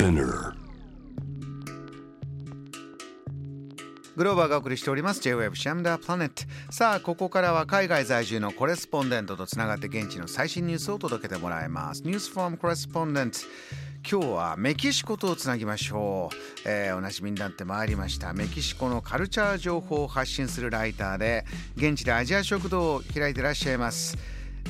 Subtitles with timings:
[0.00, 0.54] Spinner.
[4.16, 5.20] グローバーがお送りしております。
[5.20, 12.02] J-Web シャムダープラネットさあここからは海外在住のコレスポンデントとつながって現地の最新ニュースを届けてもらいます。
[12.02, 13.40] ニュースフォームコレスポンデント
[14.10, 18.32] 今日はメキシコとつなぎましょう、えー、おなじみになってまいりました。
[18.32, 21.44] メキシコのカルチャー情報を発信するライターで
[21.76, 24.16] 現地でアジア食堂を開いていらっしゃいます。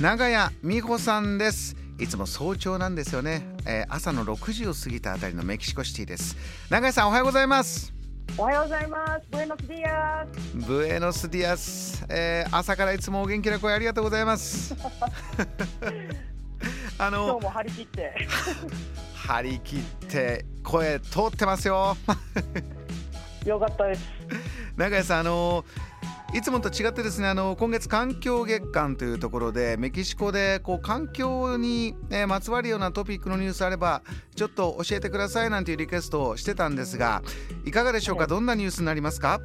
[0.00, 1.76] 長屋美穂さんです。
[1.98, 6.36] いつも早朝なんですよね、えー、朝の6時を過ぎたあたりのメキシコシティです。
[6.70, 7.92] 長屋さんおはようございます。
[8.36, 9.26] おはようございます。
[9.32, 14.76] Buenos días。Buenos días、えー、朝からいつもお元気な声ありがとうございます。
[16.98, 18.28] あの今日も張り切って。
[19.26, 21.96] 張り切って声通ってますよ。
[23.44, 24.04] よかったです。
[24.76, 25.64] 長屋さんあの
[26.34, 34.02] いつもと違ってですねあの今月環境月間というところでメキシコでこう環境に、えまつわるようなトピックのニュースあれば
[34.36, 37.22] ちょっと教えてくださいなんていうリクエストをしてたんですが
[37.64, 39.40] いかがでしょうか、どんなニュースになりますか？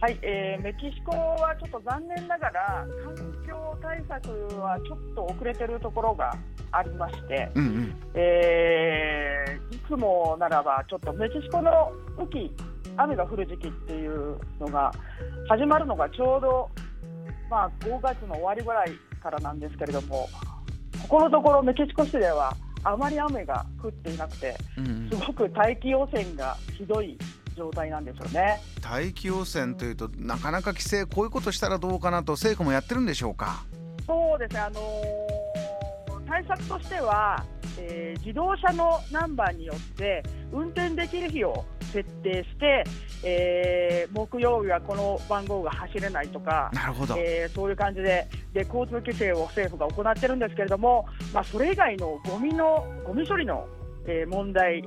[0.00, 3.14] はい、えー、メキシコはちょっと残念ながら環
[3.46, 4.28] 境対策
[4.60, 6.36] はちょっと遅れてるところが
[6.72, 12.52] ありまして、うんうん、えー、いつもならばちょっとメキシコの雨季
[12.96, 14.92] 雨が降る時期っていうのが
[15.48, 16.70] 始まるのがちょうど、
[17.50, 20.28] まあ、5月の終わりぐらいからなんですけれども
[21.02, 24.56] ここのところメキシコ市ではあまり雨が降っていなくて、
[25.08, 27.16] すごく大気汚染がひどい
[27.56, 28.60] 状態なんですよね。
[28.80, 33.64] 大気汚染というとなかなか規制こういうことしたらどうかなと政府もやってるんでしょうか？
[34.04, 34.60] そうですね。
[34.60, 37.44] あのー、対策としては、
[37.78, 42.84] えー、自動車のナンバーによって運転できる日を設定して、
[43.22, 53.66] えー、木曜日はこの番号が走れないとかなるほど、えー、そういう感じでで交通規制を政府が行ってるんですけれども、まあ、それ以外のゴミのゴミ処理の、
[54.06, 54.82] えー、問題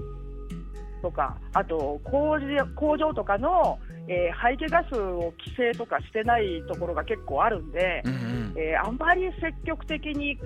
[1.01, 10.39] とかあと工事工場とかの、えー、排気ガスを規制とかしてないところが結構あるんで、うんうん、えー、あんまり積極的に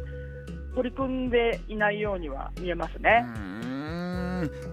[0.76, 3.26] 取り組んでいないようには見えますね。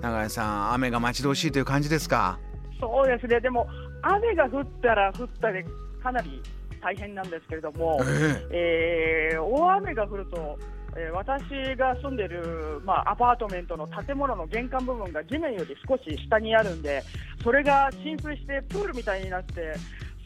[0.00, 2.38] 永井さん、雨が待ち遠しいという感じですか？
[2.80, 3.66] そうですね、でも
[4.02, 5.64] 雨が降ったら降ったで
[6.02, 6.42] かなり
[6.82, 10.58] 大変なんですけれども、えー、えー、大雨が降ると、
[10.94, 17.02] えー、私が住んでいる、まあ、アパートメントの建物の玄関部分が地面より少し下にあるんで、
[17.42, 19.74] それが浸水してプールみたいになって、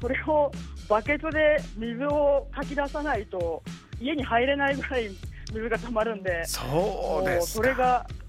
[0.00, 0.50] それを
[0.88, 3.62] バケツで水をかき出さないと、
[4.00, 5.08] 家に入れないぐらい
[5.52, 8.19] 水が溜まるんで、そうですそれがち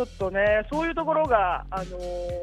[0.00, 1.98] ょっとね、そういうところが、あのー、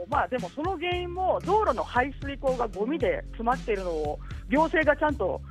[0.10, 4.20] まあ、でもその原因も道路の排水溝がゴミで詰まっているのを
[4.50, 5.42] 行政がちゃんと、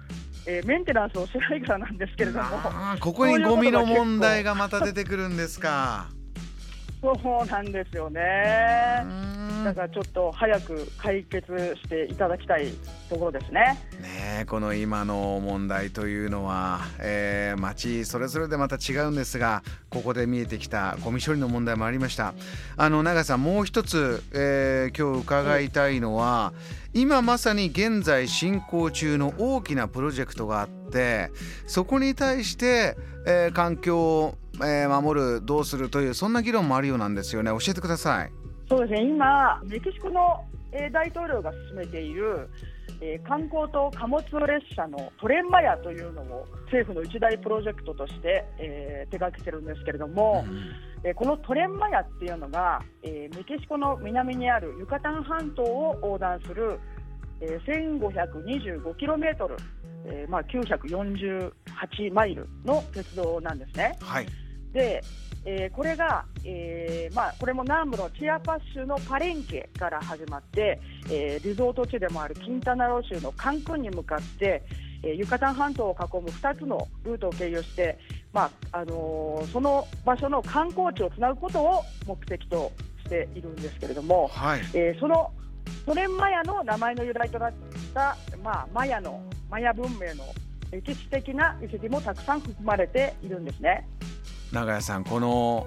[0.47, 2.47] えー、メンテナンスをしないからなんですけれども、
[3.01, 6.16] ここにゴミの問題がまた出てくるんですか。
[7.15, 9.05] そうなんですよね。
[9.65, 11.47] だからちょっと早く解決
[11.83, 12.73] していただきたい
[13.09, 13.79] ところですね。
[14.01, 22.35] ねこの今の問題というのは、えー、町それぞれでまた違うんですがここで見えてきたゴミ処理の問題もありました。
[22.77, 26.53] あの長さんもう一つ、えー、今日伺いたいのは、
[26.95, 31.31] 今まさに現在進行中の大きなプロジェクトがあって
[31.67, 32.97] そこに対して、
[33.27, 38.33] えー、環境を、えー、守るどうするというそんな議論もあるようなんですよね教えてください。
[38.69, 42.49] そうですね今、メキシコの、えー、大統領が進めている、
[43.01, 50.73] えー、観光と貨物列車のトレンマヤというのを政府の一大プロジェクトとして、えー、手掛けてるんですけれども、うん、
[51.05, 56.81] えー、このトレンマヤっていうのが、えー、メキシコの南にあるユカタン半島を横断する、
[57.41, 59.57] えー、1525キロメートル、
[60.07, 63.97] えーまあ、948マイルの鉄道なんですね。
[64.01, 64.27] はい
[64.77, 65.03] で、
[65.47, 70.79] えー、これが、えーまあ、これも南部のチアパッシュのパレンケから始まって、
[71.11, 74.63] えー、リゾート地でもあるキンタナロ州のカンクンに向かって、
[75.03, 77.99] えー、ユカタン半島を囲む2つのルートを経由して、
[78.35, 82.71] まああのー、その場所の観光地をつなぐことを目的と
[83.05, 85.33] しているんですけれども、はい、えー、その
[85.87, 87.53] ソ連マヤの名前の由来となっ
[87.95, 90.25] た、まあ、マヤのマヤ文明の
[90.71, 93.89] 歴史的な遺跡もたくさん含まれているんですね。
[94.57, 95.67] 長屋さんこの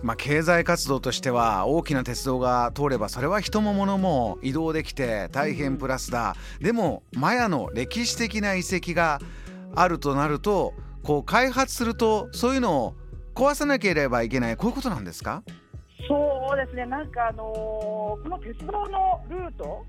[0.00, 9.18] まあ、経済活動としては大きな鉄道が通ればそれは人も物も移動できて大変プラスだ、でもマヤの歴史的な遺跡が
[9.74, 10.72] あるとなると
[11.02, 12.94] こう開発するとそういうのを
[13.34, 14.56] 壊さなければいけない。
[14.56, 15.42] こういうことなんですか？
[16.06, 16.86] そうですね。
[16.86, 19.84] なんかあのー、この鉄道のルート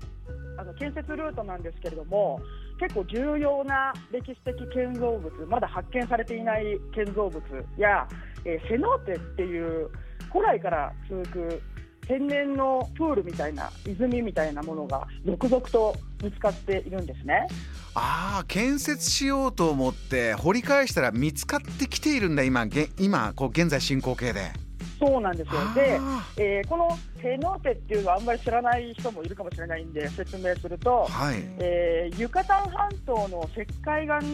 [0.60, 2.38] あの建設ルートなんですけれども
[2.78, 7.42] 結構重要な歴史的建造物まだ発見されていない建造物
[7.78, 8.06] や、
[8.44, 9.90] えー、セノーテっていう
[10.30, 11.62] 古来から続く
[12.06, 17.46] 天然のプールみたいな泉みたいなものが続々と見つかっているんですね。
[17.94, 22.66] ああ建設しようと思って掘り返したら見つかってきているんだ今
[22.98, 24.59] 今こう現在進行形で。
[25.00, 25.60] そうなんですよ。
[25.74, 25.98] で、
[26.36, 26.90] えー、この
[27.22, 34.26] テノーテっていうのはあんまり知らない人もいるかもしれないんで説明すると、はい、えー、ユカタン半島の石灰岩地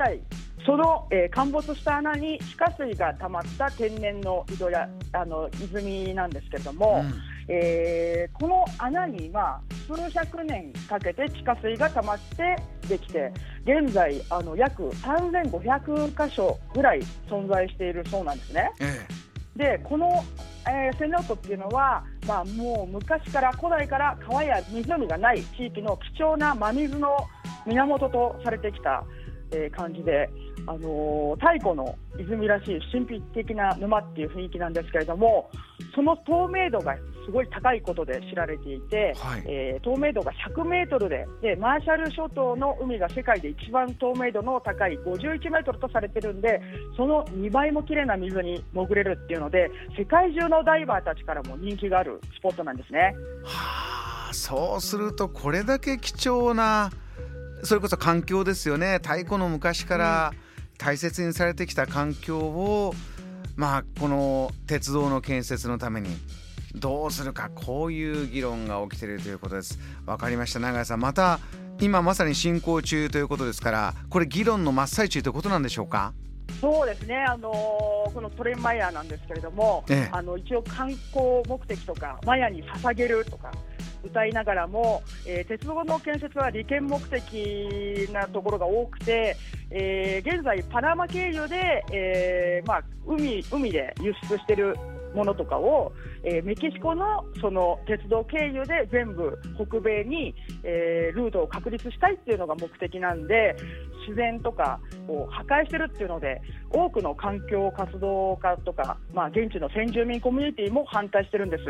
[0.00, 0.20] 帯
[0.64, 7.14] その、えー、陥没した穴に地下水が溜まった天然の井戸やあの泉なんですけれども、うん、
[7.48, 9.60] えー、この穴に、まあ、
[9.92, 12.56] 数百年かけて地下水が溜まって
[12.88, 13.32] できて
[13.64, 18.70] 現在あの約3500箇所ぐらい存在しているそうなんですね。
[18.80, 19.25] ええ
[19.56, 20.24] でこの、
[20.68, 27.16] えー、セノートっていうのは、まあ、もう昔から古代から川や湖がない地域の貴重な真水の
[27.66, 29.02] 源とされてきた、
[29.52, 30.28] えー、感じで、
[30.66, 35.50] あのー、太古の泉らしい神秘的な沼っていう雰囲気なんですけれども
[35.94, 36.94] その透明度が
[37.26, 46.60] すごい高いことで知られていて、はい、えー、透明度が100メートルででマーシャル諸島の海が世界で一番透明度の高い51メートルとされてるんで
[46.96, 53.14] その2倍も綺麗な水に潜れるっていうので世界中のダイバーたちからも人気があるスポットなんですね。
[53.44, 56.90] はあそうするとこれだけ貴重な
[57.62, 59.00] それこそ環境ですよね。
[59.02, 60.32] 太古の昔から
[60.78, 62.94] 大切にされてきた環境を、
[63.56, 66.08] まあこの鉄道の建設のために
[66.76, 69.78] どうするかこういう議論が起きているということです。
[70.06, 70.60] わかりました。
[70.60, 71.40] 永井さんまた
[71.80, 76.12] 今まさに進行中ということですからこれ議論の真っ最中ということなんでしょうか？
[76.60, 83.50] そうですね、あのー、このトレンマイヤーなんですけれども、ええ、あの一応、観光目的とか、マヤに捧げるとか、
[84.04, 89.36] 歌いながらも、えー、鉄道の建設は利権目的なところが多くて、
[89.70, 94.76] えー、現在、パナマ経由で、えーまあ、海海で輸出している
[95.16, 95.92] ものとかを、
[96.22, 103.56] えー、メキシコのその鉄道経由で全部北米に、えー、ルートを確立したいっていうのが目的なんで
[104.06, 104.78] 自然とか
[105.08, 106.40] を破壊してるっていうので
[106.70, 111.62] 多くの環境活動家とか、まあ、現地の先住民コミュニティも反対してるんです。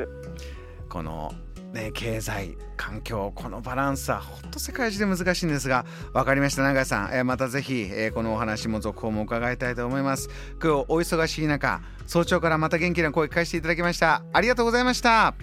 [0.88, 1.30] この
[1.72, 10.28] ね、経済環境このバランスは本当世界中で難しいんですが分かりました永井さん、えー、またぜひ、えー、このお話も続報も伺いたいと思います。
[10.62, 14.22] 今日お忙しい中早朝からまた元気な声聞かせていただきました。
[14.32, 15.34] ありがとうございました。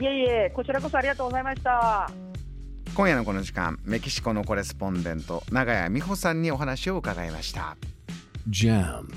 [0.00, 2.10] いえいえこちらこそありがとうございました。
[2.94, 7.76] 今夜のこの時間メキシコのコレスポンデント永谷美穂さんにお話を伺いました。
[8.48, 9.08] JAM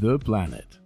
[0.00, 0.77] The Planet